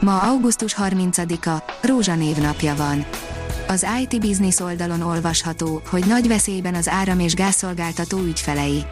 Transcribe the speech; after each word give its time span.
Ma 0.00 0.18
augusztus 0.20 0.74
30-a, 0.78 1.62
Rózsa 1.80 2.14
névnapja 2.14 2.74
van. 2.74 3.06
Az 3.68 3.86
IT 4.00 4.20
Business 4.20 4.60
oldalon 4.60 5.00
olvasható, 5.00 5.82
hogy 5.90 6.06
nagy 6.06 6.28
veszélyben 6.28 6.74
az 6.74 6.88
áram- 6.88 7.20
és 7.20 7.34
gázszolgáltató 7.34 8.18
ügyfelei. 8.18 8.84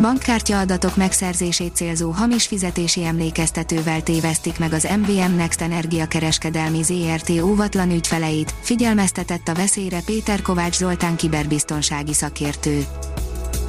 Bankkártya 0.00 0.58
adatok 0.58 0.96
megszerzését 0.96 1.74
célzó 1.74 2.10
hamis 2.10 2.46
fizetési 2.46 3.04
emlékeztetővel 3.04 4.02
tévesztik 4.02 4.58
meg 4.58 4.72
az 4.72 4.88
MVM 5.00 5.34
Next 5.36 5.60
Energiakereskedelmi 5.60 6.82
ZRT 6.82 7.30
óvatlan 7.30 7.90
ügyfeleit, 7.90 8.54
figyelmeztetett 8.60 9.48
a 9.48 9.54
veszélyre 9.54 10.00
Péter 10.04 10.42
Kovács 10.42 10.76
Zoltán 10.76 11.16
kiberbiztonsági 11.16 12.12
szakértő. 12.12 12.86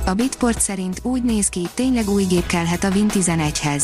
A 0.05 0.13
Bitport 0.13 0.61
szerint 0.61 0.99
úgy 1.03 1.23
néz 1.23 1.47
ki, 1.47 1.67
tényleg 1.73 2.09
új 2.09 2.23
gép 2.23 2.45
kellhet 2.45 2.83
a 2.83 2.89
Win 2.89 3.09
11-hez. 3.09 3.83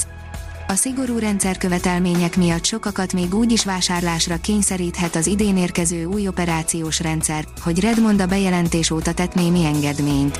A 0.67 0.75
szigorú 0.75 1.17
rendszerkövetelmények 1.17 2.37
miatt 2.37 2.65
sokakat 2.65 3.13
még 3.13 3.33
úgy 3.33 3.51
is 3.51 3.65
vásárlásra 3.65 4.37
kényszeríthet 4.37 5.15
az 5.15 5.27
idén 5.27 5.57
érkező 5.57 6.05
új 6.05 6.27
operációs 6.27 6.99
rendszer, 6.99 7.45
hogy 7.61 7.79
Redmond 7.79 8.21
a 8.21 8.25
bejelentés 8.25 8.91
óta 8.91 9.13
tett 9.13 9.33
némi 9.33 9.65
engedményt. 9.65 10.39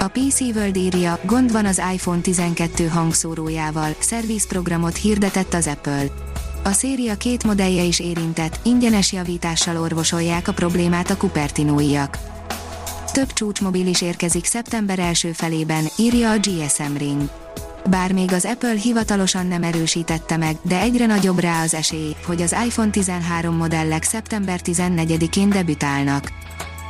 A 0.00 0.08
PC 0.08 0.40
World 0.40 0.76
írja, 0.76 1.18
gond 1.24 1.52
van 1.52 1.66
az 1.66 1.82
iPhone 1.92 2.20
12 2.20 2.86
hangszórójával, 2.86 3.94
szervizprogramot 3.98 4.96
hirdetett 4.96 5.54
az 5.54 5.66
Apple. 5.66 6.04
A 6.62 6.72
széria 6.72 7.16
két 7.16 7.44
modellje 7.44 7.82
is 7.82 8.00
érintett, 8.00 8.60
ingyenes 8.62 9.12
javítással 9.12 9.76
orvosolják 9.76 10.48
a 10.48 10.52
problémát 10.52 11.10
a 11.10 11.16
Cupertinóiak. 11.16 12.18
Több 13.12 13.32
csúcsmobil 13.32 13.86
is 13.86 14.02
érkezik 14.02 14.44
szeptember 14.44 14.98
első 14.98 15.32
felében, 15.32 15.84
írja 15.98 16.30
a 16.30 16.38
GSM 16.38 16.96
Ring. 16.96 17.41
Bár 17.90 18.12
még 18.12 18.32
az 18.32 18.44
Apple 18.44 18.74
hivatalosan 18.74 19.46
nem 19.46 19.62
erősítette 19.62 20.36
meg, 20.36 20.56
de 20.62 20.80
egyre 20.80 21.06
nagyobb 21.06 21.38
rá 21.38 21.62
az 21.62 21.74
esély, 21.74 22.16
hogy 22.26 22.42
az 22.42 22.56
iPhone 22.66 22.90
13 22.90 23.56
modellek 23.56 24.02
szeptember 24.02 24.60
14-én 24.64 25.48
debütálnak. 25.48 26.32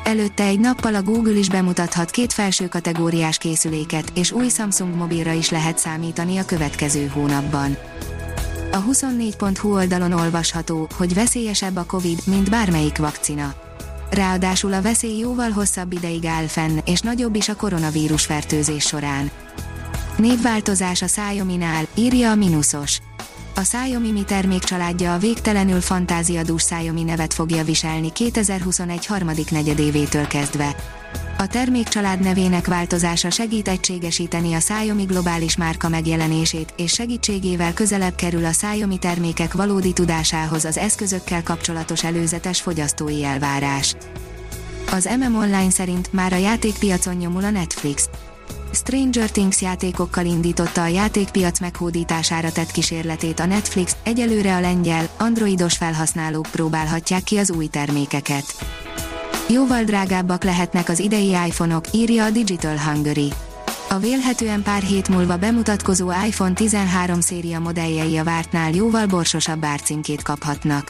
Előtte 0.05 0.45
egy 0.45 0.61
nappal 0.61 0.95
a 0.95 1.03
Google 1.03 1.39
is 1.39 1.49
bemutathat 1.49 2.11
két 2.11 2.33
felső 2.33 2.69
kategóriás 2.69 3.39
készüléket, 3.39 4.13
és 4.15 4.33
új 4.33 4.49
Samsung 4.49 4.95
mobilra 4.95 5.33
is 5.33 5.51
lehet 5.51 5.79
számítani 5.79 6.39
a 6.39 6.45
következő 6.45 7.07
hónapban. 7.07 7.77
A 8.73 8.85
24.hu 8.85 9.73
oldalon 9.75 10.13
olvasható, 10.13 10.89
hogy 10.97 11.15
veszélyesebb 11.15 11.77
a 11.77 11.85
Covid, 11.85 12.19
mint 12.27 12.51
bármelyik 12.51 12.99
vakcina. 12.99 13.55
Ráadásul 14.11 14.73
a 14.73 14.83
veszély 14.83 15.19
jóval 15.19 15.51
hosszabb 15.51 15.93
ideig 15.93 16.25
áll 16.27 16.47
fenn, 16.47 16.79
és 16.85 17.01
nagyobb 17.01 17.35
is 17.35 17.49
a 17.49 17.57
koronavírus 17.57 18.25
fertőzés 18.25 18.85
során. 18.85 19.31
Névváltozás 20.17 21.03
a 21.03 21.07
Xiaomi-nál, 21.07 21.87
írja 21.95 22.31
a 22.31 22.35
Minusos. 22.35 22.99
A 23.55 23.61
Xiaomi 23.61 24.11
Mi 24.11 24.23
termékcsaládja 24.23 25.15
a 25.15 25.19
végtelenül 25.19 25.81
fantáziadús 25.81 26.63
Xiaomi 26.63 27.03
nevet 27.03 27.35
fogja 27.35 27.65
viselni 27.65 28.13
2021 28.13 29.07
harmadik 29.07 29.51
negyedévétől 29.51 30.27
kezdve. 30.27 30.77
A 31.39 31.47
termékcsalád 31.47 32.21
nevének 32.21 32.67
változása 32.67 33.31
segít 33.31 33.69
egységesíteni 33.69 34.55
a 34.55 34.59
Xiaomi 34.59 35.05
globális 35.05 35.57
márka 35.57 35.89
megjelenését, 35.89 36.75
és 36.77 36.93
segítségével 36.93 37.75
közelebb 37.75 38.15
kerül 38.15 38.45
a 38.45 38.51
Xiaomi 38.51 38.99
termékek 38.99 39.53
valódi 39.53 39.93
tudásához 39.93 40.65
az 40.65 40.79
eszközökkel 40.79 41.43
kapcsolatos 41.43 42.05
előzetes 42.05 42.61
fogyasztói 42.61 43.25
elvárás. 43.25 43.95
Az 44.91 45.09
MM 45.19 45.37
Online 45.37 45.71
szerint 45.71 46.13
már 46.13 46.33
a 46.33 46.37
játékpiacon 46.37 47.15
nyomul 47.15 47.45
a 47.45 47.51
Netflix. 47.51 48.09
Stranger 48.73 49.31
Things 49.31 49.61
játékokkal 49.61 50.25
indította 50.27 50.83
a 50.83 50.87
játékpiac 50.87 51.61
meghódítására 51.61 52.53
tett 52.53 52.71
kísérletét 52.71 53.41
a 53.41 53.47
Netflix, 53.47 53.97
egyelőre 54.03 54.55
a 54.57 54.61
lengyel, 54.61 55.09
androidos 55.19 55.77
felhasználók 55.77 56.47
próbálhatják 56.53 57.23
ki 57.23 57.37
az 57.37 57.51
új 57.51 57.67
termékeket. 57.67 58.45
Jóval 59.49 59.83
drágábbak 59.85 60.45
lehetnek 60.45 60.89
az 60.89 60.99
idei 60.99 61.29
iPhone-ok, 61.29 61.85
írja 61.93 62.25
a 62.25 62.31
Digital 62.31 62.79
Hungary. 62.79 63.33
A 63.89 63.99
vélhetően 63.99 64.63
pár 64.63 64.83
hét 64.83 65.09
múlva 65.09 65.37
bemutatkozó 65.37 66.11
iPhone 66.27 66.53
13 66.53 67.21
széria 67.21 67.59
modelljei 67.59 68.17
a 68.17 68.25
vártnál 68.25 68.73
jóval 68.73 69.07
borsosabb 69.07 69.65
árcímkét 69.65 70.23
kaphatnak. 70.23 70.87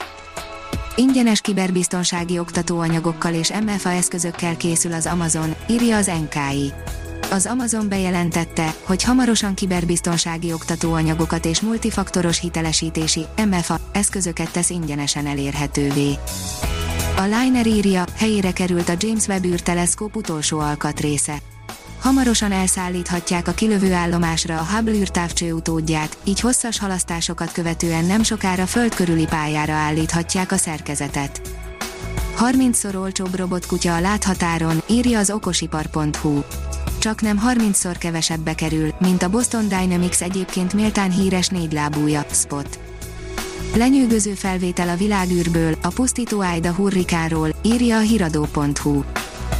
Ingyenes 0.96 1.40
kiberbiztonsági 1.40 2.38
oktatóanyagokkal 2.38 3.34
és 3.34 3.52
MFA 3.64 3.90
eszközökkel 3.90 4.56
készül 4.56 4.92
az 4.92 5.06
Amazon, 5.06 5.54
írja 5.68 5.96
az 5.96 6.06
NKI 6.06 6.72
az 7.32 7.46
Amazon 7.46 7.88
bejelentette, 7.88 8.74
hogy 8.82 9.02
hamarosan 9.02 9.54
kiberbiztonsági 9.54 10.52
oktatóanyagokat 10.52 11.44
és 11.44 11.60
multifaktoros 11.60 12.40
hitelesítési 12.40 13.26
MFA 13.50 13.78
eszközöket 13.92 14.50
tesz 14.50 14.70
ingyenesen 14.70 15.26
elérhetővé. 15.26 16.12
A 17.16 17.22
Liner 17.22 17.66
írja, 17.66 18.04
helyére 18.16 18.52
került 18.52 18.88
a 18.88 18.94
James 18.98 19.26
Webb 19.26 19.44
űrteleszkóp 19.44 20.16
utolsó 20.16 20.58
alkatrésze. 20.58 21.38
Hamarosan 22.00 22.52
elszállíthatják 22.52 23.48
a 23.48 23.52
kilövő 23.52 23.92
állomásra 23.92 24.58
a 24.58 24.66
Hubble 24.74 24.94
űrtávcső 24.94 25.52
utódját, 25.52 26.16
így 26.24 26.40
hosszas 26.40 26.78
halasztásokat 26.78 27.52
követően 27.52 28.04
nem 28.04 28.22
sokára 28.22 28.66
föld 28.66 28.94
körüli 28.94 29.26
pályára 29.26 29.72
állíthatják 29.72 30.52
a 30.52 30.56
szerkezetet. 30.56 31.40
30-szor 32.40 32.96
olcsóbb 32.96 33.34
robotkutya 33.34 33.94
a 33.94 34.00
láthatáron, 34.00 34.82
írja 34.88 35.18
az 35.18 35.30
okosipar.hu 35.30 36.42
csak 37.02 37.20
nem 37.20 37.40
30-szor 37.48 37.96
kevesebbe 37.98 38.54
kerül, 38.54 38.94
mint 38.98 39.22
a 39.22 39.28
Boston 39.28 39.68
Dynamics 39.68 40.22
egyébként 40.22 40.72
méltán 40.72 41.10
híres 41.10 41.48
négylábúja, 41.48 42.24
Spot. 42.30 42.78
Lenyűgöző 43.76 44.32
felvétel 44.32 44.88
a 44.88 44.96
világűrből, 44.96 45.74
a 45.82 45.88
pusztító 45.88 46.40
Aida 46.40 46.72
hurrikánról, 46.72 47.48
írja 47.62 47.96
a 47.96 48.00
hiradó.hu. 48.00 49.02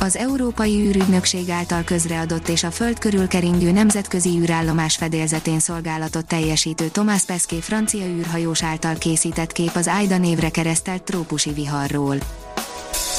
Az 0.00 0.16
Európai 0.16 0.86
űrügynökség 0.86 1.50
által 1.50 1.82
közreadott 1.82 2.48
és 2.48 2.64
a 2.64 2.70
Föld 2.70 2.98
körül 2.98 3.26
keringő 3.26 3.70
nemzetközi 3.70 4.38
űrállomás 4.38 4.97
fedélzetén 4.97 5.59
szolgálatot 5.59 6.26
teljesítő 6.26 6.88
Thomas 6.88 7.22
Pesquet 7.22 7.64
francia 7.64 8.06
űrhajós 8.06 8.62
által 8.62 8.94
készített 8.94 9.53
kép 9.53 9.74
az 9.74 9.86
Aida 9.86 10.19
névre 10.19 10.50
keresztelt 10.50 11.03
trópusi 11.03 11.53
viharról. 11.53 12.16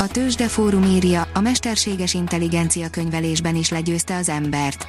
A 0.03 0.08
Tőzsde 0.08 0.47
Fórum 0.47 0.84
írja, 0.84 1.28
a 1.34 1.40
mesterséges 1.40 2.14
intelligencia 2.14 2.90
könyvelésben 2.90 3.56
is 3.56 3.69
legyőzte 3.69 4.16
az 4.16 4.30
embert. 4.30 4.88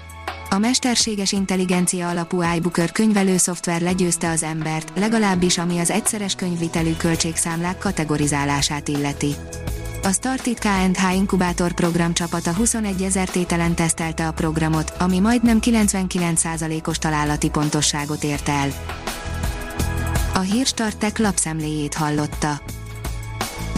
A 0.51 0.59
mesterséges 0.59 1.33
intelligencia 1.33 2.09
alapú 2.09 2.43
iBooker 2.57 2.93
könyvelő 2.93 3.37
szoftver 3.37 3.81
legyőzte 3.81 4.31
az 4.31 4.43
embert, 4.43 4.93
legalábbis 4.99 5.59
ami 5.59 5.79
az 5.79 5.91
egyszeres 5.91 6.35
könyvvitelű 6.35 6.93
költségszámlák 6.93 7.79
kategorizálását 7.79 8.89
illeti. 8.89 9.35
A 10.03 10.13
Startit 10.13 10.59
K&H 10.59 11.15
inkubátor 11.15 11.73
program 11.73 12.13
csapata 12.13 12.53
21 12.55 13.03
ezer 13.03 13.29
tételen 13.29 13.75
tesztelte 13.75 14.27
a 14.27 14.33
programot, 14.33 14.93
ami 14.99 15.19
majdnem 15.19 15.59
99%-os 15.61 16.99
találati 16.99 17.51
pontosságot 17.51 18.25
ért 18.25 18.49
el. 18.49 18.69
A 20.35 20.41
Hírstartek 20.41 21.19
lapszemléjét 21.19 21.95
hallotta. 21.95 22.61